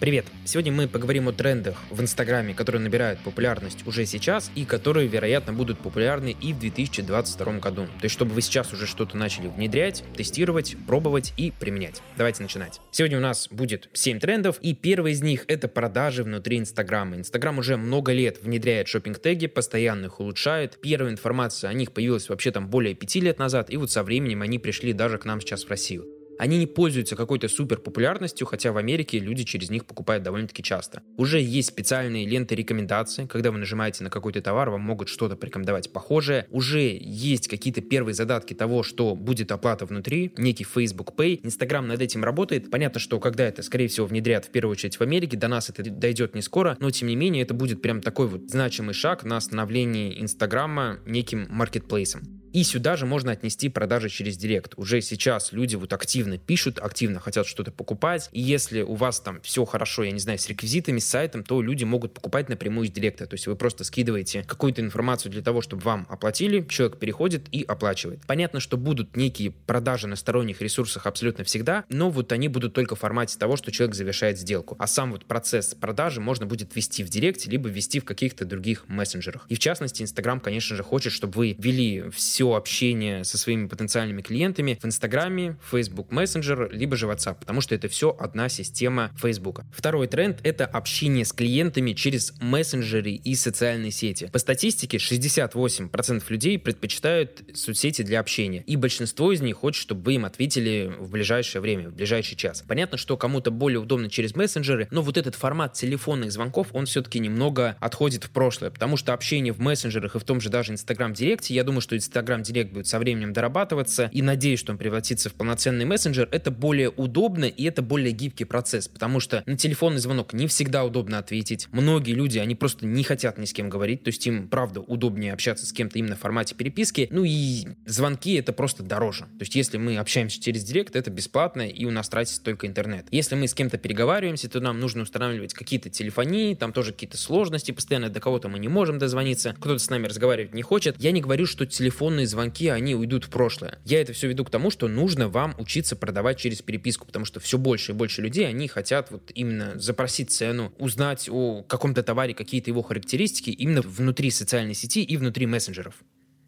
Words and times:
Привет! 0.00 0.24
Сегодня 0.46 0.72
мы 0.72 0.88
поговорим 0.88 1.28
о 1.28 1.32
трендах 1.32 1.76
в 1.90 2.00
Инстаграме, 2.00 2.54
которые 2.54 2.80
набирают 2.80 3.20
популярность 3.20 3.86
уже 3.86 4.06
сейчас 4.06 4.50
и 4.54 4.64
которые, 4.64 5.06
вероятно, 5.06 5.52
будут 5.52 5.78
популярны 5.78 6.34
и 6.40 6.54
в 6.54 6.58
2022 6.58 7.58
году. 7.58 7.84
То 7.84 8.04
есть, 8.04 8.14
чтобы 8.14 8.32
вы 8.32 8.40
сейчас 8.40 8.72
уже 8.72 8.86
что-то 8.86 9.18
начали 9.18 9.48
внедрять, 9.48 10.02
тестировать, 10.16 10.74
пробовать 10.86 11.34
и 11.36 11.50
применять. 11.50 12.00
Давайте 12.16 12.42
начинать. 12.42 12.80
Сегодня 12.90 13.18
у 13.18 13.20
нас 13.20 13.48
будет 13.50 13.90
7 13.92 14.20
трендов, 14.20 14.56
и 14.62 14.74
первый 14.74 15.12
из 15.12 15.20
них— 15.20 15.44
это 15.48 15.68
продажи 15.68 16.24
внутри 16.24 16.56
Инстаграма. 16.56 17.16
Инстаграм 17.16 17.58
уже 17.58 17.76
много 17.76 18.12
лет 18.12 18.42
внедряет 18.42 18.88
шопинг-теги, 18.88 19.48
постоянно 19.48 20.06
их 20.06 20.18
улучшает. 20.18 20.78
Первая 20.80 21.12
информация 21.12 21.68
о 21.68 21.74
них 21.74 21.92
появилась 21.92 22.30
вообще 22.30 22.52
там 22.52 22.68
более 22.68 22.94
5 22.94 23.16
лет 23.16 23.38
назад, 23.38 23.68
и 23.68 23.76
вот 23.76 23.90
со 23.90 24.02
временем 24.02 24.40
они 24.40 24.58
пришли 24.58 24.94
даже 24.94 25.18
к 25.18 25.26
нам 25.26 25.42
сейчас 25.42 25.64
в 25.64 25.68
Россию. 25.68 26.19
Они 26.40 26.56
не 26.56 26.66
пользуются 26.66 27.16
какой-то 27.16 27.48
супер 27.48 27.80
популярностью, 27.80 28.46
хотя 28.46 28.72
в 28.72 28.78
Америке 28.78 29.18
люди 29.18 29.44
через 29.44 29.68
них 29.68 29.84
покупают 29.84 30.24
довольно-таки 30.24 30.62
часто. 30.62 31.02
Уже 31.18 31.38
есть 31.38 31.68
специальные 31.68 32.26
ленты 32.26 32.54
рекомендаций, 32.54 33.26
когда 33.26 33.50
вы 33.50 33.58
нажимаете 33.58 34.04
на 34.04 34.08
какой-то 34.08 34.40
товар, 34.40 34.70
вам 34.70 34.80
могут 34.80 35.10
что-то 35.10 35.36
порекомендовать 35.36 35.92
похожее. 35.92 36.46
Уже 36.50 36.96
есть 36.98 37.46
какие-то 37.46 37.82
первые 37.82 38.14
задатки 38.14 38.54
того, 38.54 38.82
что 38.82 39.14
будет 39.14 39.52
оплата 39.52 39.84
внутри, 39.84 40.32
некий 40.38 40.64
Facebook 40.64 41.12
Pay. 41.14 41.40
Инстаграм 41.42 41.86
над 41.86 42.00
этим 42.00 42.24
работает. 42.24 42.70
Понятно, 42.70 43.00
что 43.00 43.20
когда 43.20 43.44
это, 43.44 43.62
скорее 43.62 43.88
всего, 43.88 44.06
внедрят 44.06 44.46
в 44.46 44.50
первую 44.50 44.72
очередь 44.72 44.96
в 44.96 45.02
Америке, 45.02 45.36
до 45.36 45.48
нас 45.48 45.68
это 45.68 45.82
дойдет 45.82 46.34
не 46.34 46.40
скоро, 46.40 46.74
но 46.80 46.90
тем 46.90 47.08
не 47.08 47.16
менее 47.16 47.42
это 47.42 47.52
будет 47.52 47.82
прям 47.82 48.00
такой 48.00 48.28
вот 48.28 48.48
значимый 48.48 48.94
шаг 48.94 49.24
на 49.24 49.38
становление 49.42 50.18
Инстаграма 50.18 51.00
неким 51.04 51.48
маркетплейсом. 51.50 52.39
И 52.52 52.64
сюда 52.64 52.96
же 52.96 53.06
можно 53.06 53.32
отнести 53.32 53.68
продажи 53.68 54.08
через 54.08 54.36
Директ. 54.36 54.74
Уже 54.76 55.00
сейчас 55.00 55.52
люди 55.52 55.76
вот 55.76 55.92
активно 55.92 56.38
пишут, 56.38 56.78
активно 56.78 57.20
хотят 57.20 57.46
что-то 57.46 57.70
покупать. 57.70 58.28
И 58.32 58.40
если 58.40 58.82
у 58.82 58.94
вас 58.94 59.20
там 59.20 59.40
все 59.42 59.64
хорошо, 59.64 60.02
я 60.02 60.10
не 60.10 60.18
знаю, 60.18 60.38
с 60.38 60.48
реквизитами, 60.48 60.98
с 60.98 61.06
сайтом, 61.06 61.44
то 61.44 61.62
люди 61.62 61.84
могут 61.84 62.14
покупать 62.14 62.48
напрямую 62.48 62.88
из 62.88 62.92
Директа. 62.92 63.26
То 63.26 63.34
есть 63.34 63.46
вы 63.46 63.56
просто 63.56 63.84
скидываете 63.84 64.42
какую-то 64.42 64.80
информацию 64.80 65.30
для 65.32 65.42
того, 65.42 65.62
чтобы 65.62 65.82
вам 65.82 66.06
оплатили, 66.08 66.66
человек 66.68 66.98
переходит 66.98 67.46
и 67.52 67.62
оплачивает. 67.62 68.20
Понятно, 68.26 68.60
что 68.60 68.76
будут 68.76 69.16
некие 69.16 69.50
продажи 69.50 70.06
на 70.06 70.16
сторонних 70.16 70.60
ресурсах 70.60 71.06
абсолютно 71.06 71.44
всегда, 71.44 71.84
но 71.88 72.10
вот 72.10 72.32
они 72.32 72.48
будут 72.48 72.74
только 72.74 72.96
в 72.96 72.98
формате 72.98 73.38
того, 73.38 73.56
что 73.56 73.70
человек 73.70 73.94
завершает 73.94 74.38
сделку. 74.38 74.76
А 74.78 74.86
сам 74.86 75.12
вот 75.12 75.24
процесс 75.26 75.74
продажи 75.74 76.20
можно 76.20 76.46
будет 76.46 76.74
вести 76.74 77.04
в 77.04 77.08
Директе, 77.08 77.50
либо 77.50 77.68
вести 77.68 78.00
в 78.00 78.04
каких-то 78.04 78.44
других 78.44 78.88
мессенджерах. 78.88 79.46
И 79.48 79.54
в 79.54 79.58
частности, 79.58 80.02
Инстаграм, 80.02 80.40
конечно 80.40 80.76
же, 80.76 80.82
хочет, 80.82 81.12
чтобы 81.12 81.34
вы 81.34 81.56
вели 81.58 82.10
все 82.10 82.39
все 82.40 82.54
общение 82.54 83.22
со 83.22 83.36
своими 83.36 83.66
потенциальными 83.66 84.22
клиентами 84.22 84.78
в 84.80 84.86
Инстаграме, 84.86 85.58
Facebook 85.70 86.10
Messenger, 86.10 86.72
либо 86.72 86.96
же 86.96 87.06
WhatsApp, 87.06 87.36
потому 87.38 87.60
что 87.60 87.74
это 87.74 87.88
все 87.88 88.16
одна 88.18 88.48
система 88.48 89.10
Facebook. 89.20 89.60
Второй 89.74 90.06
тренд— 90.06 90.38
это 90.42 90.64
общение 90.64 91.26
с 91.26 91.34
клиентами 91.34 91.92
через 91.92 92.32
мессенджеры 92.40 93.10
и 93.10 93.34
социальные 93.34 93.90
сети. 93.90 94.30
По 94.32 94.38
статистике, 94.38 94.96
68% 94.96 96.24
людей 96.30 96.58
предпочитают 96.58 97.42
соцсети 97.52 98.00
для 98.00 98.20
общения, 98.20 98.64
и 98.66 98.76
большинство 98.76 99.32
из 99.32 99.42
них 99.42 99.56
хочет, 99.56 99.82
чтобы 99.82 100.02
вы 100.04 100.14
им 100.14 100.24
ответили 100.24 100.94
в 100.98 101.10
ближайшее 101.10 101.60
время, 101.60 101.90
в 101.90 101.94
ближайший 101.94 102.36
час. 102.36 102.64
Понятно, 102.66 102.96
что 102.96 103.18
кому-то 103.18 103.50
более 103.50 103.80
удобно 103.80 104.08
через 104.08 104.34
мессенджеры, 104.34 104.88
но 104.90 105.02
вот 105.02 105.18
этот 105.18 105.34
формат 105.34 105.74
телефонных 105.74 106.32
звонков, 106.32 106.68
он 106.72 106.86
все-таки 106.86 107.18
немного 107.18 107.76
отходит 107.80 108.24
в 108.24 108.30
прошлое, 108.30 108.70
потому 108.70 108.96
что 108.96 109.12
общение 109.12 109.52
в 109.52 109.60
мессенджерах 109.60 110.16
и 110.16 110.18
в 110.18 110.24
том 110.24 110.40
же 110.40 110.48
даже 110.48 110.72
Инстаграм 110.72 111.12
Директе, 111.12 111.52
я 111.52 111.64
думаю, 111.64 111.82
что 111.82 111.98
Инстаграм 111.98 112.29
Telegram 112.30 112.42
Direct 112.42 112.72
будет 112.72 112.86
со 112.86 112.98
временем 112.98 113.32
дорабатываться, 113.32 114.10
и 114.12 114.22
надеюсь, 114.22 114.60
что 114.60 114.72
он 114.72 114.78
превратится 114.78 115.30
в 115.30 115.34
полноценный 115.34 115.84
мессенджер, 115.84 116.28
это 116.30 116.50
более 116.50 116.90
удобно 116.90 117.44
и 117.44 117.64
это 117.64 117.82
более 117.82 118.12
гибкий 118.12 118.44
процесс, 118.44 118.88
потому 118.88 119.20
что 119.20 119.42
на 119.46 119.56
телефонный 119.56 119.98
звонок 119.98 120.32
не 120.32 120.46
всегда 120.46 120.84
удобно 120.84 121.18
ответить. 121.18 121.68
Многие 121.72 122.12
люди, 122.12 122.38
они 122.38 122.54
просто 122.54 122.86
не 122.86 123.02
хотят 123.02 123.38
ни 123.38 123.44
с 123.44 123.52
кем 123.52 123.68
говорить, 123.68 124.04
то 124.04 124.08
есть 124.08 124.26
им, 124.26 124.48
правда, 124.48 124.80
удобнее 124.80 125.32
общаться 125.32 125.66
с 125.66 125.72
кем-то 125.72 125.98
именно 125.98 126.16
в 126.16 126.20
формате 126.20 126.54
переписки, 126.54 127.08
ну 127.10 127.24
и 127.24 127.68
звонки 127.86 128.34
это 128.34 128.52
просто 128.52 128.82
дороже. 128.82 129.24
То 129.24 129.40
есть 129.40 129.54
если 129.54 129.78
мы 129.78 129.96
общаемся 129.96 130.40
через 130.40 130.64
Директ, 130.64 130.96
это 130.96 131.10
бесплатно, 131.10 131.62
и 131.62 131.84
у 131.84 131.90
нас 131.90 132.08
тратится 132.08 132.42
только 132.42 132.66
интернет. 132.66 133.06
Если 133.10 133.34
мы 133.34 133.48
с 133.48 133.54
кем-то 133.54 133.78
переговариваемся, 133.78 134.48
то 134.48 134.60
нам 134.60 134.78
нужно 134.78 135.02
устанавливать 135.02 135.54
какие-то 135.54 135.90
телефонии, 135.90 136.54
там 136.54 136.72
тоже 136.72 136.92
какие-то 136.92 137.16
сложности, 137.16 137.72
постоянно 137.72 138.08
до 138.08 138.20
кого-то 138.20 138.48
мы 138.48 138.58
не 138.58 138.68
можем 138.68 138.98
дозвониться, 138.98 139.54
кто-то 139.58 139.78
с 139.78 139.90
нами 139.90 140.06
разговаривать 140.06 140.54
не 140.54 140.62
хочет. 140.62 140.96
Я 140.98 141.12
не 141.12 141.20
говорю, 141.20 141.46
что 141.46 141.66
телефонные 141.66 142.19
телефонные 142.20 142.26
звонки, 142.26 142.68
они 142.68 142.94
уйдут 142.94 143.24
в 143.24 143.30
прошлое. 143.30 143.78
Я 143.84 144.00
это 144.00 144.12
все 144.12 144.28
веду 144.28 144.44
к 144.44 144.50
тому, 144.50 144.70
что 144.70 144.88
нужно 144.88 145.28
вам 145.28 145.54
учиться 145.58 145.96
продавать 145.96 146.38
через 146.38 146.62
переписку, 146.62 147.06
потому 147.06 147.24
что 147.24 147.40
все 147.40 147.58
больше 147.58 147.92
и 147.92 147.94
больше 147.94 148.22
людей, 148.22 148.46
они 148.48 148.68
хотят 148.68 149.10
вот 149.10 149.30
именно 149.34 149.78
запросить 149.78 150.30
цену, 150.30 150.72
узнать 150.78 151.28
о 151.30 151.62
каком-то 151.62 152.02
товаре 152.02 152.34
какие-то 152.34 152.70
его 152.70 152.82
характеристики 152.82 153.50
именно 153.50 153.82
внутри 153.82 154.30
социальной 154.30 154.74
сети 154.74 155.02
и 155.02 155.16
внутри 155.16 155.46
мессенджеров. 155.46 155.94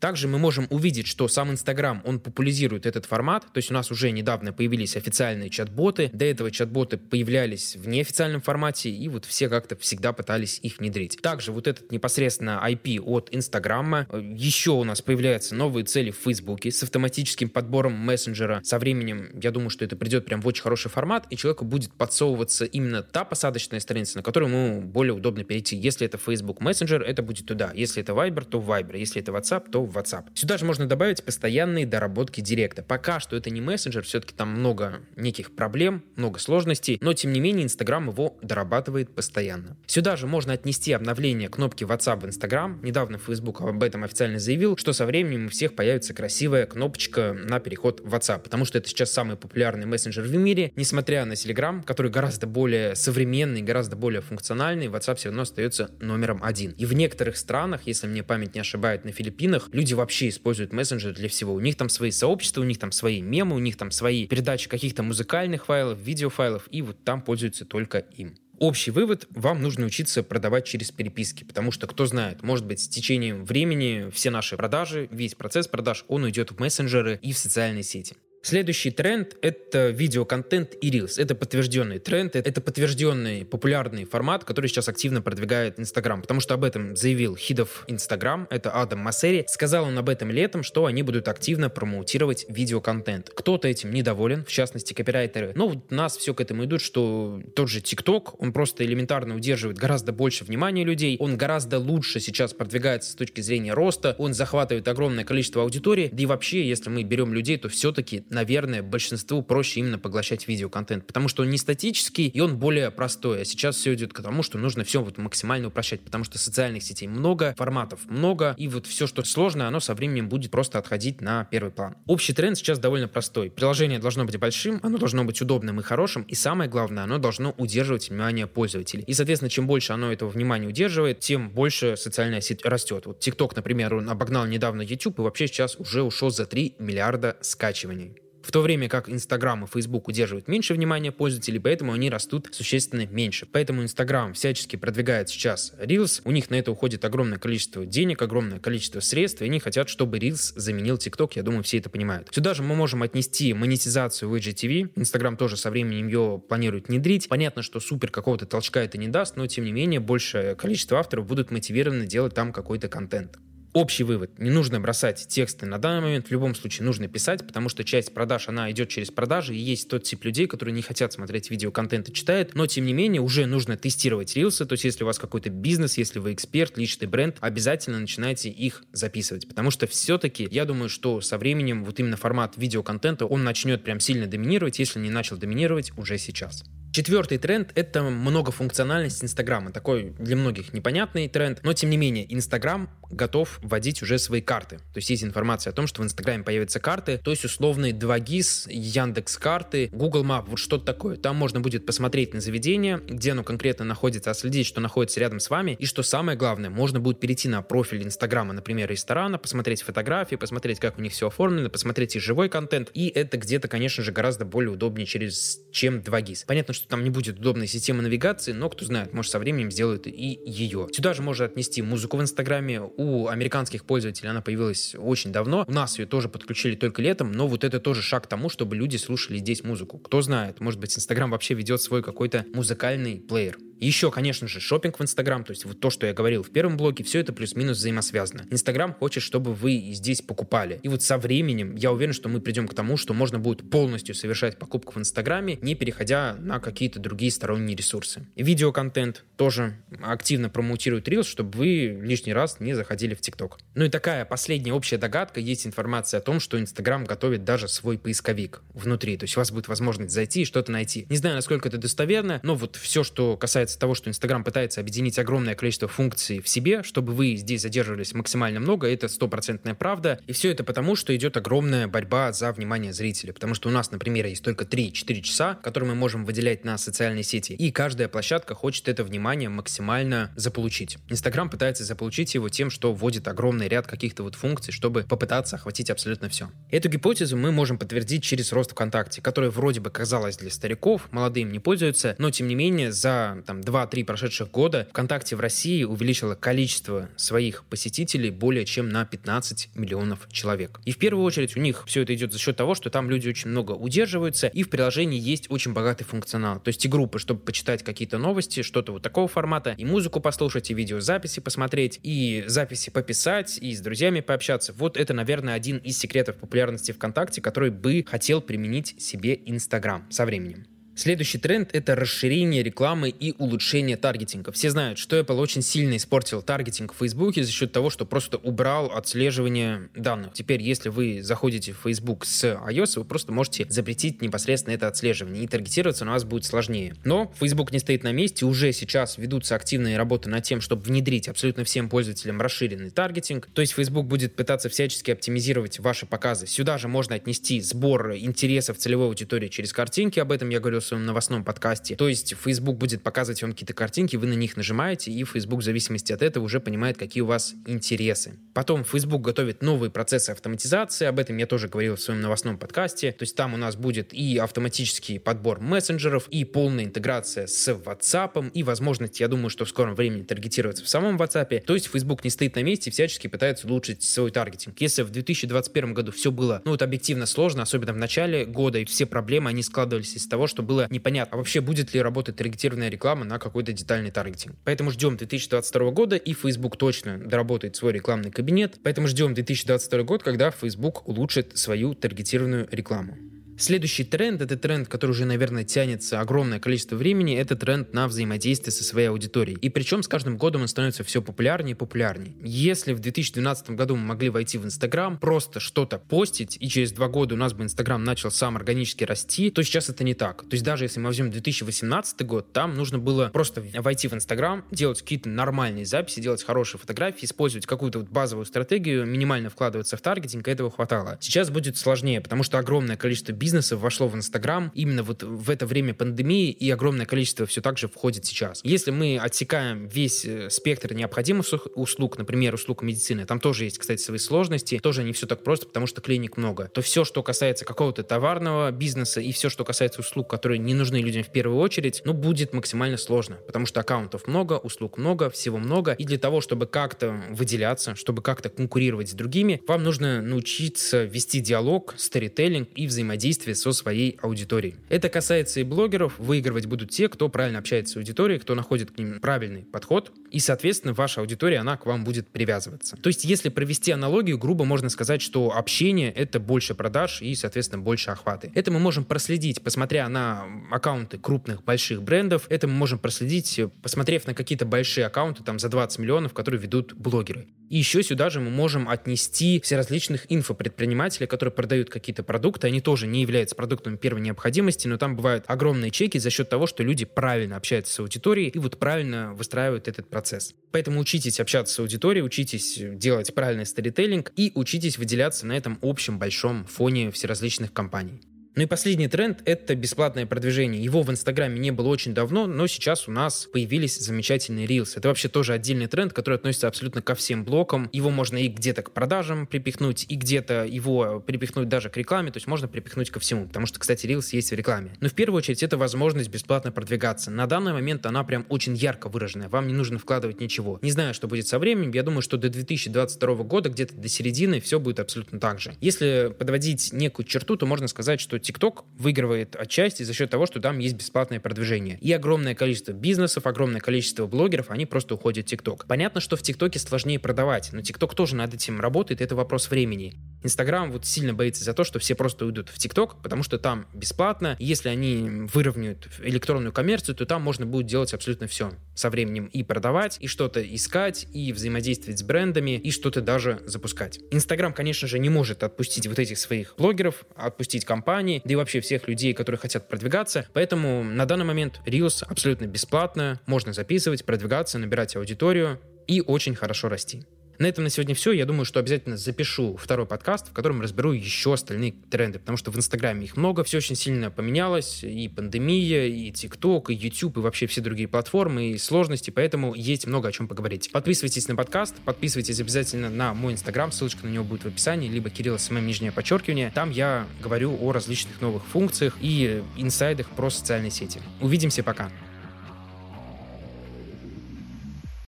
Также 0.02 0.26
мы 0.26 0.40
можем 0.40 0.66
увидеть, 0.70 1.06
что 1.06 1.28
сам 1.28 1.52
Инстаграм, 1.52 2.02
он 2.04 2.18
популяризирует 2.18 2.86
этот 2.86 3.06
формат, 3.06 3.44
то 3.44 3.58
есть 3.58 3.70
у 3.70 3.74
нас 3.74 3.92
уже 3.92 4.10
недавно 4.10 4.52
появились 4.52 4.96
официальные 4.96 5.48
чат-боты, 5.48 6.10
до 6.12 6.24
этого 6.24 6.50
чат-боты 6.50 6.96
появлялись 6.96 7.76
в 7.76 7.86
неофициальном 7.86 8.40
формате, 8.40 8.90
и 8.90 9.08
вот 9.08 9.26
все 9.26 9.48
как-то 9.48 9.76
всегда 9.76 10.12
пытались 10.12 10.58
их 10.60 10.78
внедрить. 10.78 11.20
Также 11.22 11.52
вот 11.52 11.68
этот 11.68 11.92
непосредственно 11.92 12.60
IP 12.68 13.00
от 13.00 13.28
Инстаграма, 13.30 14.08
еще 14.12 14.72
у 14.72 14.82
нас 14.82 15.00
появляются 15.02 15.54
новые 15.54 15.84
цели 15.84 16.10
в 16.10 16.16
Фейсбуке 16.16 16.72
с 16.72 16.82
автоматическим 16.82 17.48
подбором 17.48 17.92
мессенджера. 17.92 18.60
Со 18.64 18.80
временем, 18.80 19.30
я 19.40 19.52
думаю, 19.52 19.70
что 19.70 19.84
это 19.84 19.94
придет 19.94 20.24
прям 20.24 20.40
в 20.40 20.48
очень 20.48 20.64
хороший 20.64 20.90
формат, 20.90 21.28
и 21.30 21.36
человеку 21.36 21.64
будет 21.64 21.92
подсовываться 21.92 22.64
именно 22.64 23.04
та 23.04 23.24
посадочная 23.24 23.78
страница, 23.78 24.16
на 24.16 24.24
которую 24.24 24.50
ему 24.50 24.80
более 24.80 25.14
удобно 25.14 25.44
перейти. 25.44 25.76
Если 25.76 26.04
это 26.04 26.18
Facebook 26.18 26.60
Messenger, 26.60 27.04
это 27.04 27.22
будет 27.22 27.46
туда. 27.46 27.70
Если 27.72 28.02
это 28.02 28.14
Viber, 28.14 28.44
то 28.44 28.58
Viber. 28.58 28.98
Если 28.98 29.22
это 29.22 29.30
WhatsApp, 29.30 29.70
то 29.70 29.91
в 29.92 29.98
WhatsApp. 29.98 30.24
Сюда 30.34 30.58
же 30.58 30.64
можно 30.64 30.86
добавить 30.86 31.22
постоянные 31.22 31.86
доработки 31.86 32.40
директа. 32.40 32.82
Пока 32.82 33.20
что 33.20 33.36
это 33.36 33.50
не 33.50 33.60
мессенджер, 33.60 34.02
все-таки 34.02 34.34
там 34.34 34.50
много 34.50 35.00
неких 35.16 35.54
проблем, 35.54 36.02
много 36.16 36.38
сложностей, 36.38 36.98
но 37.00 37.12
тем 37.12 37.32
не 37.32 37.40
менее 37.40 37.64
Инстаграм 37.64 38.08
его 38.08 38.36
дорабатывает 38.42 39.14
постоянно. 39.14 39.76
Сюда 39.86 40.16
же 40.16 40.26
можно 40.26 40.52
отнести 40.52 40.92
обновление 40.92 41.48
кнопки 41.48 41.84
WhatsApp 41.84 42.20
в 42.20 42.26
Инстаграм. 42.26 42.80
Недавно 42.82 43.18
Facebook 43.18 43.60
об 43.60 43.82
этом 43.82 44.04
официально 44.04 44.38
заявил, 44.38 44.76
что 44.76 44.92
со 44.92 45.06
временем 45.06 45.46
у 45.46 45.48
всех 45.48 45.74
появится 45.74 46.14
красивая 46.14 46.66
кнопочка 46.66 47.32
на 47.32 47.60
переход 47.60 48.00
в 48.00 48.14
WhatsApp, 48.14 48.40
потому 48.40 48.64
что 48.64 48.78
это 48.78 48.88
сейчас 48.88 49.12
самый 49.12 49.36
популярный 49.36 49.86
мессенджер 49.86 50.24
в 50.24 50.34
мире. 50.34 50.72
Несмотря 50.76 51.24
на 51.24 51.34
Telegram, 51.34 51.82
который 51.82 52.10
гораздо 52.10 52.46
более 52.46 52.94
современный, 52.94 53.62
гораздо 53.62 53.96
более 53.96 54.22
функциональный, 54.22 54.86
WhatsApp 54.86 55.16
все 55.16 55.28
равно 55.28 55.42
остается 55.42 55.90
номером 56.00 56.42
один. 56.42 56.72
И 56.72 56.86
в 56.86 56.92
некоторых 56.94 57.36
странах, 57.36 57.82
если 57.84 58.06
мне 58.06 58.22
память 58.22 58.54
не 58.54 58.60
ошибает, 58.60 59.04
на 59.04 59.12
Филиппинах, 59.12 59.68
люди 59.82 59.94
вообще 59.94 60.28
используют 60.28 60.72
мессенджеры 60.72 61.12
для 61.12 61.28
всего. 61.28 61.52
У 61.52 61.58
них 61.58 61.76
там 61.76 61.88
свои 61.88 62.12
сообщества, 62.12 62.60
у 62.60 62.64
них 62.64 62.78
там 62.78 62.92
свои 62.92 63.20
мемы, 63.20 63.56
у 63.56 63.58
них 63.58 63.76
там 63.76 63.90
свои 63.90 64.28
передачи 64.28 64.68
каких-то 64.68 65.02
музыкальных 65.02 65.66
файлов, 65.66 65.98
видеофайлов, 65.98 66.68
и 66.70 66.82
вот 66.82 67.02
там 67.02 67.20
пользуются 67.20 67.64
только 67.64 67.98
им. 67.98 68.36
Общий 68.60 68.92
вывод, 68.92 69.26
вам 69.30 69.60
нужно 69.60 69.86
учиться 69.86 70.22
продавать 70.22 70.66
через 70.66 70.92
переписки, 70.92 71.42
потому 71.42 71.72
что, 71.72 71.88
кто 71.88 72.06
знает, 72.06 72.44
может 72.44 72.64
быть, 72.64 72.78
с 72.78 72.86
течением 72.86 73.44
времени 73.44 74.08
все 74.12 74.30
наши 74.30 74.56
продажи, 74.56 75.08
весь 75.10 75.34
процесс 75.34 75.66
продаж, 75.66 76.04
он 76.06 76.22
уйдет 76.22 76.52
в 76.52 76.60
мессенджеры 76.60 77.18
и 77.22 77.32
в 77.32 77.38
социальные 77.38 77.82
сети. 77.82 78.14
Следующий 78.44 78.90
тренд— 78.90 79.36
это 79.40 79.90
видеоконтент 79.90 80.74
и 80.80 80.90
Reels. 80.90 81.12
Это 81.16 81.36
подтвержденный 81.36 82.00
тренд, 82.00 82.34
это 82.34 82.60
подтвержденный 82.60 83.44
популярный 83.44 84.04
формат, 84.04 84.42
который 84.42 84.66
сейчас 84.66 84.88
активно 84.88 85.22
продвигает 85.22 85.78
Инстаграм, 85.78 86.20
потому 86.20 86.40
что 86.40 86.54
об 86.54 86.64
этом 86.64 86.96
заявил 86.96 87.36
хидов 87.36 87.84
Инстаграм, 87.86 88.48
это 88.50 88.72
Адам 88.72 88.98
Массери. 88.98 89.44
Сказал 89.46 89.84
он 89.84 89.96
об 89.96 90.08
этом 90.08 90.32
летом, 90.32 90.64
что 90.64 90.86
они 90.86 91.04
будут 91.04 91.28
активно 91.28 91.70
промоутировать 91.70 92.44
видеоконтент. 92.48 93.30
Кто-то 93.30 93.68
этим 93.68 93.92
недоволен, 93.92 94.44
в 94.44 94.50
частности, 94.50 94.92
копирайтеры. 94.92 95.52
Но 95.54 95.68
вот 95.68 95.92
нас 95.92 96.16
все 96.16 96.34
к 96.34 96.40
этому 96.40 96.64
идут, 96.64 96.80
что 96.80 97.40
тот 97.54 97.68
же 97.68 97.80
ТикТок, 97.80 98.42
он 98.42 98.52
просто 98.52 98.84
элементарно 98.84 99.36
удерживает 99.36 99.78
гораздо 99.78 100.12
больше 100.12 100.42
внимания 100.42 100.82
людей, 100.82 101.16
он 101.20 101.36
гораздо 101.36 101.78
лучше 101.78 102.18
сейчас 102.18 102.54
продвигается 102.54 103.12
с 103.12 103.14
точки 103.14 103.40
зрения 103.40 103.72
роста, 103.72 104.16
он 104.18 104.34
захватывает 104.34 104.88
огромное 104.88 105.24
количество 105.24 105.62
аудитории, 105.62 106.10
да 106.12 106.22
и 106.24 106.26
вообще, 106.26 106.66
если 106.66 106.90
мы 106.90 107.04
берем 107.04 107.32
людей, 107.32 107.56
то 107.56 107.68
все-таки 107.68 108.24
наверное, 108.32 108.82
большинству 108.82 109.42
проще 109.42 109.80
именно 109.80 109.98
поглощать 109.98 110.48
видеоконтент, 110.48 111.06
потому 111.06 111.28
что 111.28 111.42
он 111.42 111.50
не 111.50 111.58
статический 111.58 112.28
и 112.28 112.40
он 112.40 112.58
более 112.58 112.90
простой. 112.90 113.42
А 113.42 113.44
сейчас 113.44 113.76
все 113.76 113.94
идет 113.94 114.12
к 114.12 114.22
тому, 114.22 114.42
что 114.42 114.58
нужно 114.58 114.84
все 114.84 115.02
вот 115.02 115.18
максимально 115.18 115.68
упрощать, 115.68 116.00
потому 116.00 116.24
что 116.24 116.38
социальных 116.38 116.82
сетей 116.82 117.08
много, 117.08 117.54
форматов 117.56 118.00
много, 118.08 118.54
и 118.56 118.68
вот 118.68 118.86
все, 118.86 119.06
что 119.06 119.22
сложное, 119.24 119.68
оно 119.68 119.80
со 119.80 119.94
временем 119.94 120.28
будет 120.28 120.50
просто 120.50 120.78
отходить 120.78 121.20
на 121.20 121.44
первый 121.44 121.70
план. 121.70 121.96
Общий 122.06 122.32
тренд 122.32 122.56
сейчас 122.56 122.78
довольно 122.78 123.08
простой. 123.08 123.50
Приложение 123.50 123.98
должно 123.98 124.24
быть 124.24 124.38
большим, 124.38 124.80
оно 124.82 124.98
должно 124.98 125.24
быть 125.24 125.40
удобным 125.40 125.80
и 125.80 125.82
хорошим, 125.82 126.22
и 126.22 126.34
самое 126.34 126.68
главное, 126.68 127.04
оно 127.04 127.18
должно 127.18 127.54
удерживать 127.58 128.08
внимание 128.08 128.46
пользователей. 128.46 129.04
И, 129.06 129.14
соответственно, 129.14 129.50
чем 129.50 129.66
больше 129.66 129.92
оно 129.92 130.12
этого 130.12 130.30
внимания 130.30 130.66
удерживает, 130.66 131.20
тем 131.20 131.50
больше 131.50 131.96
социальная 131.96 132.40
сеть 132.40 132.64
растет. 132.64 133.06
Вот 133.06 133.26
TikTok, 133.26 133.52
например, 133.56 133.94
он 133.94 134.08
обогнал 134.08 134.46
недавно 134.46 134.82
YouTube 134.82 135.18
и 135.18 135.22
вообще 135.22 135.46
сейчас 135.46 135.76
уже 135.76 136.02
ушел 136.02 136.30
за 136.30 136.46
3 136.46 136.76
миллиарда 136.78 137.36
скачиваний. 137.40 138.21
В 138.42 138.50
то 138.50 138.60
время 138.60 138.88
как 138.88 139.08
Инстаграм 139.08 139.64
и 139.64 139.66
Фейсбук 139.66 140.08
удерживают 140.08 140.48
меньше 140.48 140.74
внимания 140.74 141.12
пользователей, 141.12 141.60
поэтому 141.60 141.92
они 141.92 142.10
растут 142.10 142.48
существенно 142.52 143.06
меньше. 143.06 143.46
Поэтому 143.46 143.82
Инстаграм 143.82 144.34
всячески 144.34 144.76
продвигает 144.76 145.28
сейчас 145.28 145.72
Reels, 145.80 146.20
у 146.24 146.32
них 146.32 146.50
на 146.50 146.56
это 146.56 146.72
уходит 146.72 147.04
огромное 147.04 147.38
количество 147.38 147.86
денег, 147.86 148.20
огромное 148.20 148.58
количество 148.58 149.00
средств, 149.00 149.42
и 149.42 149.44
они 149.44 149.60
хотят, 149.60 149.88
чтобы 149.88 150.18
Reels 150.18 150.52
заменил 150.56 150.96
TikTok, 150.96 151.32
я 151.36 151.42
думаю, 151.42 151.62
все 151.62 151.78
это 151.78 151.88
понимают. 151.88 152.28
Сюда 152.32 152.54
же 152.54 152.62
мы 152.62 152.74
можем 152.74 153.02
отнести 153.02 153.54
монетизацию 153.54 154.28
в 154.28 154.34
IGTV, 154.34 154.92
Инстаграм 154.96 155.36
тоже 155.36 155.56
со 155.56 155.70
временем 155.70 156.08
ее 156.08 156.42
планирует 156.48 156.88
внедрить. 156.88 157.28
Понятно, 157.28 157.62
что 157.62 157.80
супер 157.80 158.10
какого-то 158.10 158.46
толчка 158.46 158.80
это 158.80 158.98
не 158.98 159.08
даст, 159.08 159.36
но 159.36 159.46
тем 159.46 159.64
не 159.64 159.72
менее 159.72 160.00
большее 160.00 160.56
количество 160.56 160.98
авторов 160.98 161.26
будут 161.26 161.50
мотивированы 161.50 162.06
делать 162.06 162.34
там 162.34 162.52
какой-то 162.52 162.88
контент. 162.88 163.38
Общий 163.72 164.04
вывод. 164.04 164.38
Не 164.38 164.50
нужно 164.50 164.80
бросать 164.80 165.26
тексты 165.28 165.64
на 165.64 165.78
данный 165.78 166.02
момент. 166.02 166.26
В 166.26 166.30
любом 166.30 166.54
случае 166.54 166.84
нужно 166.84 167.08
писать, 167.08 167.46
потому 167.46 167.70
что 167.70 167.84
часть 167.84 168.12
продаж, 168.12 168.48
она 168.48 168.70
идет 168.70 168.90
через 168.90 169.10
продажи. 169.10 169.54
И 169.54 169.58
есть 169.58 169.88
тот 169.88 170.02
тип 170.02 170.24
людей, 170.24 170.46
которые 170.46 170.74
не 170.74 170.82
хотят 170.82 171.14
смотреть 171.14 171.50
видеоконтент 171.50 172.10
и 172.10 172.12
читают. 172.12 172.54
Но, 172.54 172.66
тем 172.66 172.84
не 172.84 172.92
менее, 172.92 173.22
уже 173.22 173.46
нужно 173.46 173.78
тестировать 173.78 174.36
рилсы. 174.36 174.66
То 174.66 174.74
есть, 174.74 174.84
если 174.84 175.04
у 175.04 175.06
вас 175.06 175.18
какой-то 175.18 175.48
бизнес, 175.48 175.96
если 175.96 176.18
вы 176.18 176.34
эксперт, 176.34 176.76
личный 176.76 177.08
бренд, 177.08 177.38
обязательно 177.40 177.98
начинайте 177.98 178.50
их 178.50 178.84
записывать. 178.92 179.48
Потому 179.48 179.70
что 179.70 179.86
все-таки, 179.86 180.46
я 180.50 180.66
думаю, 180.66 180.90
что 180.90 181.22
со 181.22 181.38
временем 181.38 181.82
вот 181.84 181.98
именно 181.98 182.18
формат 182.18 182.58
видеоконтента, 182.58 183.24
он 183.24 183.42
начнет 183.42 183.82
прям 183.82 184.00
сильно 184.00 184.26
доминировать, 184.26 184.80
если 184.80 184.98
не 184.98 185.08
начал 185.08 185.38
доминировать 185.38 185.96
уже 185.96 186.18
сейчас. 186.18 186.62
Четвертый 186.92 187.38
тренд— 187.38 187.72
это 187.74 188.02
многофункциональность 188.02 189.24
Инстаграма. 189.24 189.72
Такой 189.72 190.12
для 190.18 190.36
многих 190.36 190.74
непонятный 190.74 191.26
тренд, 191.26 191.60
но 191.62 191.72
тем 191.72 191.88
не 191.88 191.96
менее 191.96 192.26
Инстаграм 192.32 192.90
готов 193.10 193.58
вводить 193.62 194.02
уже 194.02 194.18
свои 194.18 194.42
карты. 194.42 194.76
То 194.76 194.96
есть 194.96 195.08
есть 195.08 195.24
информация 195.24 195.70
о 195.70 195.74
том, 195.74 195.86
что 195.86 196.02
в 196.02 196.04
Инстаграме 196.04 196.44
появятся 196.44 196.80
карты, 196.80 197.16
то 197.16 197.30
есть 197.30 197.46
условные 197.46 197.92
2GIS, 197.92 198.70
Яндекс 198.70 199.38
карты, 199.38 199.88
Google 199.92 200.22
Map, 200.22 200.44
вот 200.48 200.58
что-то 200.58 200.84
такое. 200.84 201.16
Там 201.16 201.36
можно 201.36 201.60
будет 201.60 201.86
посмотреть 201.86 202.34
на 202.34 202.42
заведение, 202.42 203.00
где 203.08 203.32
оно 203.32 203.42
конкретно 203.42 203.86
находится, 203.86 204.30
отследить, 204.30 204.66
что 204.66 204.82
находится 204.82 205.18
рядом 205.20 205.40
с 205.40 205.48
вами, 205.48 205.76
и 205.78 205.86
что 205.86 206.02
самое 206.02 206.36
главное, 206.36 206.68
можно 206.68 207.00
будет 207.00 207.20
перейти 207.20 207.48
на 207.48 207.62
профиль 207.62 208.02
Инстаграма, 208.02 208.52
например, 208.52 208.90
ресторана, 208.90 209.38
посмотреть 209.38 209.82
фотографии, 209.82 210.36
посмотреть, 210.36 210.78
как 210.78 210.98
у 210.98 211.02
них 211.02 211.12
все 211.12 211.28
оформлено, 211.28 211.70
посмотреть 211.70 212.16
и 212.16 212.18
живой 212.18 212.50
контент, 212.50 212.90
и 212.92 213.08
это 213.08 213.38
где-то, 213.38 213.68
конечно 213.68 214.02
же, 214.04 214.12
гораздо 214.12 214.44
более 214.44 214.72
удобнее 214.72 215.06
через 215.06 215.60
чем 215.72 216.00
2GIS. 216.00 216.44
Понятно, 216.46 216.74
что 216.74 216.81
что 216.82 216.88
там 216.88 217.04
не 217.04 217.10
будет 217.10 217.38
удобной 217.38 217.68
системы 217.68 218.02
навигации, 218.02 218.50
но 218.50 218.68
кто 218.68 218.84
знает, 218.84 219.12
может 219.14 219.30
со 219.30 219.38
временем 219.38 219.70
сделают 219.70 220.08
и 220.08 220.40
ее. 220.44 220.88
Сюда 220.92 221.14
же 221.14 221.22
можно 221.22 221.44
отнести 221.44 221.80
музыку 221.80 222.16
в 222.16 222.22
Инстаграме. 222.22 222.80
У 222.80 223.28
американских 223.28 223.84
пользователей 223.84 224.30
она 224.30 224.40
появилась 224.40 224.96
очень 224.98 225.30
давно. 225.30 225.64
У 225.68 225.72
нас 225.72 225.98
ее 226.00 226.06
тоже 226.06 226.28
подключили 226.28 226.74
только 226.74 227.00
летом, 227.00 227.30
но 227.30 227.46
вот 227.46 227.62
это 227.62 227.78
тоже 227.78 228.02
шаг 228.02 228.24
к 228.24 228.26
тому, 228.26 228.48
чтобы 228.48 228.74
люди 228.74 228.96
слушали 228.96 229.38
здесь 229.38 229.62
музыку. 229.62 229.98
Кто 229.98 230.22
знает, 230.22 230.58
может 230.60 230.80
быть, 230.80 230.96
Инстаграм 230.96 231.30
вообще 231.30 231.54
ведет 231.54 231.80
свой 231.80 232.02
какой-то 232.02 232.44
музыкальный 232.52 233.20
плеер. 233.20 233.58
Еще, 233.82 234.12
конечно 234.12 234.46
же, 234.46 234.60
шопинг 234.60 235.00
в 235.00 235.02
Инстаграм, 235.02 235.42
то 235.42 235.50
есть 235.50 235.64
вот 235.64 235.80
то, 235.80 235.90
что 235.90 236.06
я 236.06 236.12
говорил 236.12 236.44
в 236.44 236.50
первом 236.50 236.76
блоке, 236.76 237.02
все 237.02 237.18
это 237.18 237.32
плюс-минус 237.32 237.78
взаимосвязано. 237.78 238.44
Инстаграм 238.50 238.94
хочет, 238.94 239.24
чтобы 239.24 239.54
вы 239.54 239.90
здесь 239.92 240.22
покупали. 240.22 240.78
И 240.84 240.88
вот 240.88 241.02
со 241.02 241.18
временем 241.18 241.74
я 241.74 241.90
уверен, 241.90 242.12
что 242.12 242.28
мы 242.28 242.40
придем 242.40 242.68
к 242.68 242.74
тому, 242.74 242.96
что 242.96 243.12
можно 243.12 243.40
будет 243.40 243.68
полностью 243.68 244.14
совершать 244.14 244.56
покупку 244.56 244.92
в 244.92 244.98
Инстаграме, 244.98 245.58
не 245.62 245.74
переходя 245.74 246.36
на 246.38 246.60
какие-то 246.60 247.00
другие 247.00 247.32
сторонние 247.32 247.76
ресурсы. 247.76 248.24
И 248.36 248.44
видеоконтент 248.44 249.24
тоже 249.36 249.74
активно 250.00 250.48
промоутирует 250.48 251.08
Reels, 251.08 251.24
чтобы 251.24 251.58
вы 251.58 251.98
лишний 252.02 252.32
раз 252.32 252.60
не 252.60 252.74
заходили 252.74 253.14
в 253.14 253.20
ТикТок. 253.20 253.58
Ну 253.74 253.84
и 253.84 253.88
такая 253.88 254.24
последняя 254.24 254.74
общая 254.74 254.98
догадка, 254.98 255.40
есть 255.40 255.66
информация 255.66 256.18
о 256.18 256.22
том, 256.22 256.38
что 256.38 256.60
Инстаграм 256.60 257.04
готовит 257.04 257.42
даже 257.42 257.66
свой 257.66 257.98
поисковик 257.98 258.62
внутри, 258.74 259.16
то 259.16 259.24
есть 259.24 259.36
у 259.36 259.40
вас 259.40 259.50
будет 259.50 259.66
возможность 259.66 260.14
зайти 260.14 260.42
и 260.42 260.44
что-то 260.44 260.70
найти. 260.70 261.06
Не 261.10 261.16
знаю, 261.16 261.34
насколько 261.34 261.66
это 261.66 261.78
достоверно, 261.78 262.38
но 262.44 262.54
вот 262.54 262.76
все, 262.76 263.02
что 263.02 263.36
касается 263.36 263.71
касается 263.72 263.78
того, 263.78 263.94
что 263.94 264.10
Инстаграм 264.10 264.44
пытается 264.44 264.80
объединить 264.80 265.18
огромное 265.18 265.54
количество 265.54 265.88
функций 265.88 266.40
в 266.40 266.48
себе, 266.48 266.82
чтобы 266.82 267.12
вы 267.12 267.36
здесь 267.36 267.62
задерживались 267.62 268.14
максимально 268.14 268.60
много, 268.60 268.86
это 268.86 269.08
стопроцентная 269.08 269.74
правда. 269.74 270.20
И 270.26 270.32
все 270.32 270.50
это 270.50 270.64
потому, 270.64 270.96
что 270.96 271.14
идет 271.14 271.36
огромная 271.36 271.88
борьба 271.88 272.32
за 272.32 272.52
внимание 272.52 272.92
зрителя. 272.92 273.32
Потому 273.32 273.54
что 273.54 273.68
у 273.68 273.72
нас, 273.72 273.90
например, 273.90 274.26
есть 274.26 274.44
только 274.44 274.64
3-4 274.64 275.20
часа, 275.22 275.54
которые 275.54 275.90
мы 275.90 275.94
можем 275.94 276.24
выделять 276.24 276.64
на 276.64 276.78
социальные 276.78 277.24
сети. 277.24 277.54
И 277.54 277.70
каждая 277.70 278.08
площадка 278.08 278.54
хочет 278.54 278.88
это 278.88 279.04
внимание 279.04 279.48
максимально 279.48 280.30
заполучить. 280.36 280.98
Инстаграм 281.08 281.48
пытается 281.48 281.84
заполучить 281.84 282.34
его 282.34 282.48
тем, 282.48 282.70
что 282.70 282.92
вводит 282.92 283.28
огромный 283.28 283.68
ряд 283.68 283.86
каких-то 283.86 284.22
вот 284.22 284.34
функций, 284.34 284.72
чтобы 284.72 285.02
попытаться 285.02 285.56
охватить 285.56 285.90
абсолютно 285.90 286.28
все. 286.28 286.50
Эту 286.70 286.88
гипотезу 286.88 287.36
мы 287.36 287.52
можем 287.52 287.78
подтвердить 287.78 288.22
через 288.22 288.52
рост 288.52 288.72
ВКонтакте, 288.72 289.22
который 289.22 289.50
вроде 289.50 289.80
бы 289.80 289.90
казалось 289.90 290.36
для 290.36 290.50
стариков, 290.50 291.08
молодым 291.10 291.52
не 291.52 291.58
пользуются, 291.58 292.14
но 292.18 292.30
тем 292.30 292.48
не 292.48 292.54
менее 292.54 292.92
за 292.92 293.42
там, 293.46 293.61
2-3 293.62 294.04
прошедших 294.04 294.50
года 294.50 294.86
ВКонтакте 294.90 295.36
в 295.36 295.40
России 295.40 295.84
увеличило 295.84 296.34
количество 296.34 297.08
своих 297.16 297.64
посетителей 297.64 298.30
более 298.30 298.64
чем 298.64 298.88
на 298.88 299.04
15 299.04 299.70
миллионов 299.74 300.28
человек. 300.30 300.80
И 300.84 300.92
в 300.92 300.98
первую 300.98 301.24
очередь 301.24 301.56
у 301.56 301.60
них 301.60 301.84
все 301.86 302.02
это 302.02 302.14
идет 302.14 302.32
за 302.32 302.38
счет 302.38 302.56
того, 302.56 302.74
что 302.74 302.90
там 302.90 303.10
люди 303.10 303.28
очень 303.28 303.50
много 303.50 303.72
удерживаются, 303.72 304.48
и 304.48 304.62
в 304.62 304.70
приложении 304.70 305.20
есть 305.20 305.50
очень 305.50 305.72
богатый 305.72 306.04
функционал. 306.04 306.60
То 306.60 306.68
есть 306.68 306.84
и 306.84 306.88
группы, 306.88 307.18
чтобы 307.18 307.40
почитать 307.40 307.82
какие-то 307.82 308.18
новости, 308.18 308.62
что-то 308.62 308.92
вот 308.92 309.02
такого 309.02 309.28
формата, 309.28 309.74
и 309.76 309.84
музыку 309.84 310.20
послушать, 310.20 310.70
и 310.70 310.74
видеозаписи 310.74 311.40
посмотреть, 311.40 312.00
и 312.02 312.44
записи 312.46 312.90
пописать, 312.90 313.58
и 313.60 313.74
с 313.74 313.80
друзьями 313.80 314.20
пообщаться. 314.20 314.72
Вот 314.72 314.96
это, 314.96 315.14
наверное, 315.14 315.54
один 315.54 315.78
из 315.78 315.98
секретов 315.98 316.36
популярности 316.36 316.92
ВКонтакте, 316.92 317.40
который 317.40 317.70
бы 317.70 318.04
хотел 318.06 318.40
применить 318.40 319.00
себе 319.00 319.38
Инстаграм 319.46 320.04
со 320.10 320.24
временем. 320.24 320.71
Следующий 320.94 321.38
тренд— 321.38 321.70
это 321.72 321.94
расширение 321.94 322.62
рекламы 322.62 323.08
и 323.08 323.34
улучшение 323.38 323.96
таргетинга. 323.96 324.52
Все 324.52 324.70
знают, 324.70 324.98
что 324.98 325.18
Apple 325.18 325.36
очень 325.36 325.62
сильно 325.62 325.96
испортил 325.96 326.42
таргетинг 326.42 326.92
в 326.92 326.98
Facebook 326.98 327.34
за 327.34 327.50
счет 327.50 327.72
того, 327.72 327.88
что 327.88 328.04
просто 328.04 328.36
убрал 328.36 328.92
отслеживание 328.92 329.88
данных. 329.96 330.34
Теперь, 330.34 330.60
если 330.60 330.90
вы 330.90 331.22
заходите 331.22 331.72
в 331.72 331.78
Facebook 331.82 332.26
с 332.26 332.44
iOS, 332.44 332.98
вы 332.98 333.04
просто 333.04 333.32
можете 333.32 333.66
запретить 333.70 334.20
непосредственно 334.20 334.74
это 334.74 334.86
отслеживание, 334.86 335.44
и 335.44 335.48
таргетироваться 335.48 336.04
на 336.04 336.12
вас 336.12 336.24
будет 336.24 336.44
сложнее. 336.44 336.94
Но 337.04 337.32
Facebook 337.40 337.72
не 337.72 337.78
стоит 337.78 338.02
на 338.02 338.12
месте, 338.12 338.44
уже 338.44 338.72
сейчас 338.72 339.16
ведутся 339.16 339.56
активные 339.56 339.96
работы 339.96 340.28
над 340.28 340.44
тем, 340.44 340.60
чтобы 340.60 340.82
внедрить 340.82 341.26
абсолютно 341.26 341.64
всем 341.64 341.88
пользователям 341.88 342.40
расширенный 342.40 342.90
таргетинг. 342.90 343.48
То 343.54 343.62
есть 343.62 343.72
Facebook 343.72 344.06
будет 344.06 344.36
пытаться 344.36 344.68
всячески 344.68 345.10
оптимизировать 345.10 345.78
ваши 345.78 346.04
показы. 346.04 346.46
Сюда 346.46 346.76
же 346.76 346.88
можно 346.88 347.16
отнести 347.16 347.62
сбор 347.62 348.14
интересов 348.14 348.76
целевой 348.76 349.06
аудитории 349.06 349.48
через 349.48 349.72
картинки, 349.72 350.20
об 350.20 350.32
этом 350.32 350.50
я 350.50 350.60
говорил 350.60 350.81
в 350.82 350.86
своем 350.86 351.04
новостном 351.04 351.44
подкасте. 351.44 351.96
То 351.96 352.08
есть 352.08 352.34
Facebook 352.34 352.76
будет 352.76 353.02
показывать 353.02 353.42
вам 353.42 353.52
какие-то 353.52 353.74
картинки, 353.74 354.16
вы 354.16 354.26
на 354.26 354.34
них 354.34 354.56
нажимаете, 354.56 355.10
и 355.10 355.24
Facebook 355.24 355.60
в 355.60 355.64
зависимости 355.64 356.12
от 356.12 356.22
этого 356.22 356.44
уже 356.44 356.60
понимает, 356.60 356.96
какие 356.96 357.22
у 357.22 357.26
вас 357.26 357.54
интересы. 357.66 358.38
Потом 358.54 358.84
Facebook 358.84 359.22
готовит 359.22 359.62
новые 359.62 359.90
процессы 359.90 360.30
автоматизации, 360.30 361.06
об 361.06 361.18
этом 361.18 361.36
я 361.36 361.46
тоже 361.46 361.68
говорил 361.68 361.96
в 361.96 362.00
своем 362.00 362.20
новостном 362.20 362.58
подкасте. 362.58 363.12
То 363.12 363.22
есть 363.22 363.36
там 363.36 363.54
у 363.54 363.56
нас 363.56 363.76
будет 363.76 364.12
и 364.12 364.38
автоматический 364.38 365.18
подбор 365.18 365.60
мессенджеров, 365.60 366.28
и 366.28 366.44
полная 366.44 366.84
интеграция 366.84 367.46
с 367.46 367.68
WhatsApp, 367.68 368.50
и 368.52 368.62
возможность, 368.62 369.20
я 369.20 369.28
думаю, 369.28 369.50
что 369.50 369.64
в 369.64 369.68
скором 369.68 369.94
времени 369.94 370.22
таргетироваться 370.22 370.84
в 370.84 370.88
самом 370.88 371.16
WhatsApp. 371.16 371.60
То 371.60 371.74
есть 371.74 371.88
Facebook 371.88 372.24
не 372.24 372.30
стоит 372.30 372.56
на 372.56 372.62
месте 372.62 372.90
всячески 372.90 373.26
пытается 373.26 373.66
улучшить 373.66 374.02
свой 374.02 374.30
таргетинг. 374.30 374.80
Если 374.80 375.02
в 375.02 375.10
2021 375.10 375.94
году 375.94 376.12
все 376.12 376.30
было, 376.30 376.62
ну 376.64 376.72
вот 376.72 376.82
объективно 376.82 377.26
сложно, 377.26 377.62
особенно 377.62 377.92
в 377.92 377.96
начале 377.96 378.44
года, 378.44 378.78
и 378.78 378.84
все 378.84 379.06
проблемы, 379.06 379.50
они 379.50 379.62
складывались 379.62 380.14
из 380.16 380.26
того, 380.26 380.46
что 380.46 380.62
было 380.62 380.71
непонятно, 380.90 381.34
а 381.34 381.36
вообще 381.38 381.60
будет 381.60 381.94
ли 381.94 382.02
работать 382.02 382.36
таргетированная 382.36 382.88
реклама 382.88 383.24
на 383.24 383.38
какой-то 383.38 383.72
детальный 383.72 384.10
таргетинг. 384.10 384.56
Поэтому 384.64 384.90
ждем 384.90 385.16
2022 385.16 385.90
года, 385.90 386.16
и 386.16 386.34
Facebook 386.34 386.76
точно 386.76 387.18
доработает 387.18 387.76
свой 387.76 387.92
рекламный 387.92 388.30
кабинет. 388.30 388.78
Поэтому 388.82 389.08
ждем 389.08 389.34
2022 389.34 390.02
год, 390.02 390.22
когда 390.22 390.50
Facebook 390.50 391.08
улучшит 391.08 391.56
свою 391.56 391.94
таргетированную 391.94 392.68
рекламу. 392.70 393.31
Следующий 393.58 394.04
тренд, 394.04 394.40
это 394.40 394.56
тренд, 394.56 394.88
который 394.88 395.12
уже, 395.12 395.24
наверное, 395.24 395.64
тянется 395.64 396.20
огромное 396.20 396.58
количество 396.58 396.96
времени, 396.96 397.36
это 397.36 397.54
тренд 397.54 397.92
на 397.92 398.08
взаимодействие 398.08 398.72
со 398.72 398.82
своей 398.82 399.08
аудиторией. 399.08 399.58
И 399.58 399.68
причем 399.68 400.02
с 400.02 400.08
каждым 400.08 400.36
годом 400.36 400.62
он 400.62 400.68
становится 400.68 401.04
все 401.04 401.22
популярнее 401.22 401.72
и 401.72 401.74
популярнее. 401.76 402.34
Если 402.42 402.92
в 402.92 403.00
2012 403.00 403.70
году 403.70 403.96
мы 403.96 404.06
могли 404.06 404.30
войти 404.30 404.58
в 404.58 404.64
Инстаграм, 404.64 405.18
просто 405.18 405.60
что-то 405.60 405.98
постить, 405.98 406.56
и 406.60 406.68
через 406.68 406.92
два 406.92 407.08
года 407.08 407.34
у 407.34 407.38
нас 407.38 407.52
бы 407.52 407.62
Инстаграм 407.62 408.02
начал 408.02 408.30
сам 408.30 408.56
органически 408.56 409.04
расти, 409.04 409.50
то 409.50 409.62
сейчас 409.62 409.88
это 409.88 410.02
не 410.02 410.14
так. 410.14 410.42
То 410.42 410.54
есть 410.54 410.64
даже 410.64 410.84
если 410.84 411.00
мы 411.00 411.06
возьмем 411.06 411.30
2018 411.30 412.26
год, 412.26 412.52
там 412.52 412.74
нужно 412.74 412.98
было 412.98 413.28
просто 413.28 413.62
войти 413.74 414.08
в 414.08 414.14
Инстаграм, 414.14 414.64
делать 414.70 415.02
какие-то 415.02 415.28
нормальные 415.28 415.84
записи, 415.84 416.20
делать 416.20 416.42
хорошие 416.42 416.80
фотографии, 416.80 417.26
использовать 417.26 417.66
какую-то 417.66 418.00
вот 418.00 418.08
базовую 418.08 418.46
стратегию, 418.46 419.06
минимально 419.06 419.50
вкладываться 419.50 419.96
в 419.96 420.00
таргетинг, 420.00 420.48
этого 420.48 420.70
хватало. 420.70 421.18
Сейчас 421.20 421.50
будет 421.50 421.76
сложнее, 421.76 422.20
потому 422.20 422.42
что 422.42 422.58
огромное 422.58 422.96
количество 422.96 423.32
бизнесов 423.42 423.80
вошло 423.80 424.06
в 424.06 424.14
Инстаграм 424.14 424.70
именно 424.72 425.02
вот 425.02 425.24
в 425.24 425.50
это 425.50 425.66
время 425.66 425.94
пандемии, 425.94 426.52
и 426.52 426.70
огромное 426.70 427.06
количество 427.06 427.44
все 427.44 427.60
так 427.60 427.76
же 427.76 427.88
входит 427.88 428.24
сейчас. 428.24 428.60
Если 428.62 428.92
мы 428.92 429.18
отсекаем 429.18 429.88
весь 429.88 430.24
э, 430.24 430.48
спектр 430.48 430.94
необходимых 430.94 431.46
услуг, 431.74 432.18
например, 432.18 432.54
услуг 432.54 432.82
медицины, 432.82 433.26
там 433.26 433.40
тоже 433.40 433.64
есть, 433.64 433.78
кстати, 433.78 434.00
свои 434.00 434.18
сложности, 434.18 434.78
тоже 434.78 435.02
не 435.02 435.12
все 435.12 435.26
так 435.26 435.42
просто, 435.42 435.66
потому 435.66 435.88
что 435.88 436.00
клиник 436.00 436.36
много, 436.36 436.68
то 436.68 436.82
все, 436.82 437.04
что 437.04 437.24
касается 437.24 437.64
какого-то 437.64 438.04
товарного 438.04 438.70
бизнеса 438.70 439.20
и 439.20 439.32
все, 439.32 439.50
что 439.50 439.64
касается 439.64 440.02
услуг, 440.02 440.30
которые 440.30 440.60
не 440.60 440.74
нужны 440.74 440.98
людям 440.98 441.24
в 441.24 441.32
первую 441.32 441.58
очередь, 441.58 442.02
ну, 442.04 442.12
будет 442.12 442.52
максимально 442.52 442.96
сложно, 442.96 443.40
потому 443.48 443.66
что 443.66 443.80
аккаунтов 443.80 444.28
много, 444.28 444.52
услуг 444.52 444.98
много, 444.98 445.30
всего 445.30 445.58
много, 445.58 445.94
и 445.94 446.04
для 446.04 446.18
того, 446.18 446.40
чтобы 446.40 446.66
как-то 446.66 447.24
выделяться, 447.30 447.96
чтобы 447.96 448.22
как-то 448.22 448.50
конкурировать 448.50 449.08
с 449.08 449.14
другими, 449.14 449.60
вам 449.66 449.82
нужно 449.82 450.22
научиться 450.22 451.02
вести 451.02 451.40
диалог, 451.40 451.94
сторителлинг 451.96 452.68
и 452.76 452.86
взаимодействие 452.86 453.31
со 453.32 453.72
своей 453.72 454.18
аудиторией. 454.22 454.76
Это 454.88 455.08
касается 455.08 455.60
и 455.60 455.64
блогеров, 455.64 456.18
выигрывать 456.18 456.66
будут 456.66 456.90
те, 456.90 457.08
кто 457.08 457.28
правильно 457.28 457.58
общается 457.58 457.94
с 457.94 457.96
аудиторией, 457.96 458.38
кто 458.38 458.54
находит 458.54 458.90
к 458.90 458.98
ним 458.98 459.20
правильный 459.20 459.62
подход, 459.62 460.12
и, 460.30 460.38
соответственно, 460.38 460.94
ваша 460.94 461.20
аудитория, 461.20 461.58
она 461.58 461.76
к 461.76 461.86
вам 461.86 462.04
будет 462.04 462.28
привязываться. 462.28 462.96
То 462.96 463.08
есть, 463.08 463.24
если 463.24 463.48
провести 463.48 463.90
аналогию, 463.90 464.38
грубо 464.38 464.64
можно 464.64 464.88
сказать, 464.88 465.22
что 465.22 465.56
общение— 465.56 466.12
это 466.12 466.40
больше 466.40 466.74
продаж 466.74 467.22
и, 467.22 467.34
соответственно, 467.34 467.82
больше 467.82 468.10
охваты. 468.10 468.50
Это 468.54 468.70
мы 468.70 468.78
можем 468.78 469.04
проследить, 469.04 469.62
посмотря 469.62 470.08
на 470.08 470.46
аккаунты 470.70 471.18
крупных, 471.18 471.64
больших 471.64 472.02
брендов, 472.02 472.46
это 472.48 472.68
мы 472.68 472.74
можем 472.74 472.98
проследить, 472.98 473.60
посмотрев 473.82 474.26
на 474.26 474.34
какие-то 474.34 474.64
большие 474.64 475.06
аккаунты, 475.06 475.42
там, 475.42 475.58
за 475.58 475.68
20 475.68 475.98
миллионов, 475.98 476.32
которые 476.34 476.60
ведут 476.60 476.94
блогеры. 476.94 477.46
И 477.72 477.78
еще 477.78 478.02
сюда 478.02 478.28
же 478.28 478.38
мы 478.38 478.50
можем 478.50 478.86
отнести 478.86 479.58
все 479.62 479.76
различных 479.76 480.30
инфопредпринимателей, 480.30 481.26
которые 481.26 481.54
продают 481.54 481.88
какие-то 481.88 482.22
продукты. 482.22 482.66
Они 482.66 482.82
тоже 482.82 483.06
не 483.06 483.22
являются 483.22 483.56
продуктами 483.56 483.96
первой 483.96 484.20
необходимости, 484.20 484.86
но 484.86 484.98
там 484.98 485.16
бывают 485.16 485.44
огромные 485.46 485.90
чеки 485.90 486.18
за 486.18 486.28
счет 486.28 486.50
того, 486.50 486.66
что 486.66 486.82
люди 486.82 487.06
правильно 487.06 487.56
общаются 487.56 487.94
с 487.94 487.98
аудиторией 488.00 488.50
и 488.50 488.58
вот 488.58 488.78
правильно 488.78 489.32
выстраивают 489.32 489.88
этот 489.88 490.10
процесс. 490.10 490.54
Поэтому 490.70 491.00
учитесь 491.00 491.40
общаться 491.40 491.72
с 491.72 491.78
аудиторией, 491.78 492.22
учитесь 492.22 492.76
делать 492.78 493.34
правильный 493.34 493.64
сторителлинг 493.64 494.32
и 494.36 494.52
учитесь 494.54 494.98
выделяться 494.98 495.46
на 495.46 495.56
этом 495.56 495.78
общем 495.80 496.18
большом 496.18 496.66
фоне 496.66 497.10
всеразличных 497.10 497.72
компаний. 497.72 498.20
Ну 498.54 498.64
и 498.64 498.66
последний 498.66 499.08
тренд— 499.08 499.40
это 499.46 499.74
бесплатное 499.74 500.26
продвижение. 500.26 500.82
Его 500.82 501.02
в 501.02 501.10
Инстаграме 501.10 501.58
не 501.58 501.70
было 501.70 501.88
очень 501.88 502.12
давно, 502.12 502.46
но 502.46 502.66
сейчас 502.66 503.08
у 503.08 503.10
нас 503.10 503.48
появились 503.50 503.98
замечательные 503.98 504.66
рилсы. 504.66 504.98
Это 504.98 505.08
вообще 505.08 505.28
тоже 505.28 505.54
отдельный 505.54 505.86
тренд, 505.86 506.12
который 506.12 506.34
относится 506.34 506.68
абсолютно 506.68 507.00
ко 507.00 507.14
всем 507.14 507.46
блокам. 507.46 507.88
Его 507.94 508.10
можно 508.10 508.36
и 508.36 508.48
где-то 508.48 508.82
к 508.82 508.90
продажам 508.92 509.46
припихнуть, 509.46 510.04
и 510.06 510.16
где-то 510.16 510.66
его 510.66 511.20
припихнуть 511.20 511.68
даже 511.68 511.88
к 511.88 511.96
рекламе, 511.96 512.30
то 512.30 512.36
есть 512.36 512.46
можно 512.46 512.68
припихнуть 512.68 513.10
ко 513.10 513.20
всему, 513.20 513.46
потому 513.46 513.64
что, 513.64 513.80
кстати, 513.80 514.06
рилс 514.06 514.34
есть 514.34 514.50
в 514.50 514.54
рекламе. 514.54 514.92
Но 515.00 515.08
в 515.08 515.14
первую 515.14 515.38
очередь 515.38 515.62
это 515.62 515.78
возможность 515.78 516.28
бесплатно 516.28 516.72
продвигаться. 516.72 517.30
На 517.30 517.46
данный 517.46 517.72
момент 517.72 518.04
она 518.04 518.22
прям 518.22 518.44
очень 518.50 518.74
ярко 518.74 519.08
выраженная, 519.08 519.48
вам 519.48 519.66
не 519.66 519.72
нужно 519.72 519.98
вкладывать 519.98 520.40
ничего. 520.40 520.78
Не 520.82 520.90
знаю, 520.90 521.14
что 521.14 521.26
будет 521.26 521.48
со 521.48 521.58
временем, 521.58 521.92
я 521.92 522.02
думаю, 522.02 522.20
что 522.20 522.36
до 522.36 522.50
2022 522.50 523.34
года, 523.44 523.70
где-то 523.70 523.94
до 523.94 524.08
середины, 524.08 524.60
все 524.60 524.78
будет 524.78 525.00
абсолютно 525.00 525.40
так 525.40 525.58
же. 525.58 525.74
Если 525.80 526.34
подводить 526.38 526.92
некую 526.92 527.24
черту, 527.24 527.56
то 527.56 527.64
можно 527.64 527.88
сказать, 527.88 528.20
что 528.20 528.41
TikTok 528.42 528.84
выигрывает 528.98 529.56
отчасти 529.56 530.02
за 530.02 530.12
счет 530.12 530.30
того, 530.30 530.46
что 530.46 530.60
там 530.60 530.78
есть 530.78 530.96
бесплатное 530.96 531.40
продвижение. 531.40 531.98
И 532.00 532.12
огромное 532.12 532.54
количество 532.54 532.92
бизнесов, 532.92 533.46
огромное 533.46 533.80
количество 533.80 534.26
блогеров, 534.26 534.70
они 534.70 534.86
просто 534.86 535.14
уходят 535.14 535.48
в 535.48 535.52
TikTok. 535.52 535.86
Понятно, 535.86 536.20
что 536.20 536.36
в 536.36 536.42
ТикТоке 536.42 536.78
сложнее 536.78 537.18
продавать, 537.18 537.70
но 537.72 537.80
TikTok 537.80 538.14
тоже 538.14 538.36
над 538.36 538.54
этим 538.54 538.80
работает, 538.80 539.20
это 539.20 539.34
вопрос 539.34 539.70
времени. 539.70 540.14
Инстаграм 540.44 540.90
вот 540.90 541.06
сильно 541.06 541.34
боится 541.34 541.62
за 541.62 541.72
то, 541.72 541.84
что 541.84 541.98
все 541.98 542.14
просто 542.14 542.44
уйдут 542.44 542.68
в 542.68 542.78
ТикТок, 542.78 543.22
потому 543.22 543.42
что 543.42 543.58
там 543.58 543.86
бесплатно. 543.94 544.56
Если 544.58 544.88
они 544.88 545.46
выровняют 545.52 546.08
электронную 546.22 546.72
коммерцию, 546.72 547.14
то 547.14 547.26
там 547.26 547.42
можно 547.42 547.64
будет 547.64 547.86
делать 547.86 548.12
абсолютно 548.12 548.48
все 548.48 548.72
со 548.94 549.08
временем 549.08 549.46
и 549.46 549.62
продавать, 549.62 550.16
и 550.20 550.26
что-то 550.26 550.60
искать, 550.62 551.26
и 551.32 551.52
взаимодействовать 551.52 552.18
с 552.18 552.22
брендами, 552.22 552.72
и 552.72 552.90
что-то 552.90 553.20
даже 553.20 553.60
запускать. 553.66 554.18
Инстаграм, 554.30 554.72
конечно 554.72 555.06
же, 555.06 555.18
не 555.18 555.28
может 555.28 555.62
отпустить 555.62 556.06
вот 556.06 556.18
этих 556.18 556.38
своих 556.38 556.74
блогеров, 556.76 557.24
отпустить 557.36 557.84
компании, 557.84 558.31
да 558.44 558.52
и 558.52 558.56
вообще 558.56 558.80
всех 558.80 559.08
людей, 559.08 559.34
которые 559.34 559.58
хотят 559.58 559.88
продвигаться. 559.88 560.46
Поэтому 560.52 561.02
на 561.02 561.26
данный 561.26 561.44
момент 561.44 561.80
Reels 561.84 562.24
абсолютно 562.26 562.66
бесплатно, 562.66 563.40
можно 563.46 563.72
записывать, 563.72 564.24
продвигаться, 564.24 564.78
набирать 564.78 565.16
аудиторию 565.16 565.80
и 566.06 566.20
очень 566.20 566.54
хорошо 566.54 566.88
расти. 566.88 567.24
На 567.62 567.68
этом 567.68 567.84
на 567.84 567.90
сегодня 567.90 568.16
все. 568.16 568.32
Я 568.32 568.44
думаю, 568.44 568.64
что 568.64 568.80
обязательно 568.80 569.16
запишу 569.16 569.76
второй 569.76 570.04
подкаст, 570.04 570.48
в 570.48 570.52
котором 570.52 570.80
разберу 570.80 571.12
еще 571.12 571.54
остальные 571.54 571.94
тренды, 572.10 572.40
потому 572.40 572.58
что 572.58 572.72
в 572.72 572.76
Инстаграме 572.76 573.26
их 573.26 573.36
много, 573.36 573.62
все 573.62 573.76
очень 573.76 573.94
сильно 573.94 574.32
поменялось, 574.32 575.04
и 575.04 575.28
пандемия, 575.28 576.06
и 576.06 576.32
ТикТок, 576.32 576.90
и 576.90 576.94
YouTube, 576.94 577.36
и 577.36 577.40
вообще 577.40 577.68
все 577.68 577.80
другие 577.80 578.08
платформы, 578.08 578.70
и 578.70 578.78
сложности, 578.78 579.30
поэтому 579.30 579.76
есть 579.76 580.08
много 580.08 580.26
о 580.26 580.32
чем 580.32 580.48
поговорить. 580.48 580.90
Подписывайтесь 580.90 581.46
на 581.46 581.54
подкаст, 581.54 581.94
подписывайтесь 582.04 582.58
обязательно 582.58 583.08
на 583.08 583.32
мой 583.32 583.52
Инстаграм, 583.52 583.92
ссылочка 583.92 584.26
на 584.26 584.30
него 584.30 584.42
будет 584.42 584.64
в 584.64 584.66
описании, 584.66 585.08
либо 585.08 585.30
Кирилл 585.30 585.56
СММ, 585.56 585.86
нижнее 585.86 586.10
подчеркивание. 586.10 586.72
Там 586.74 586.90
я 586.90 587.28
говорю 587.40 587.78
о 587.80 587.92
различных 587.92 588.40
новых 588.40 588.64
функциях 588.66 589.16
и 589.20 589.62
инсайдах 589.76 590.28
про 590.30 590.50
социальные 590.50 590.90
сети. 590.90 591.20
Увидимся, 591.40 591.84
пока. 591.84 592.10